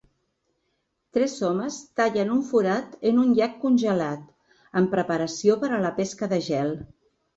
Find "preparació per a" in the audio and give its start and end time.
4.95-5.83